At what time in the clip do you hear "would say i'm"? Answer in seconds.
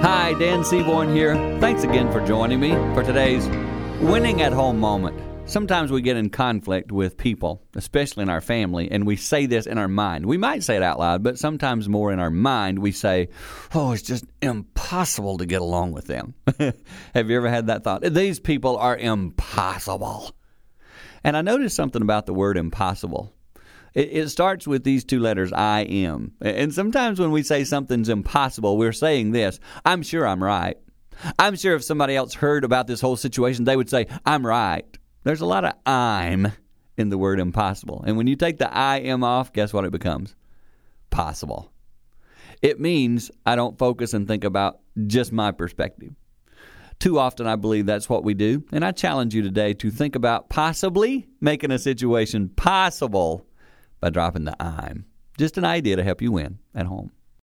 33.74-34.46